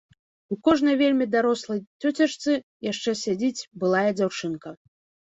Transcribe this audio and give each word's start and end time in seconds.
У 0.53 0.55
кожнай 0.67 0.95
вельмі 1.01 1.27
дарослай 1.35 1.79
цёцечцы 2.03 2.49
яшчэ 2.91 3.13
сядзіць 3.23 3.65
былая 3.85 4.09
дзяўчынка. 4.17 4.73